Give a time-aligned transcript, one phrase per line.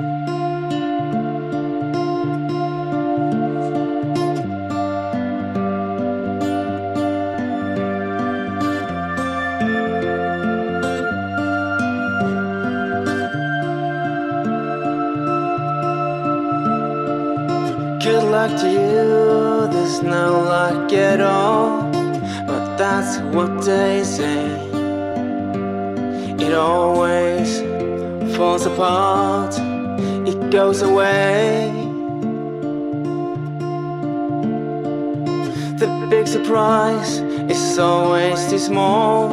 [0.00, 0.06] Good
[18.30, 21.90] luck to you, there's no luck at all.
[22.46, 24.46] But that's what they say.
[26.38, 27.62] It always
[28.36, 29.58] falls apart,
[30.50, 31.70] goes away.
[35.78, 37.18] The big surprise
[37.50, 39.28] is always too small.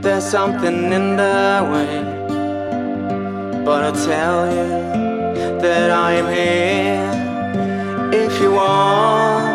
[0.00, 2.02] There's something in the way.
[3.64, 9.45] But I tell you that I am here if you want.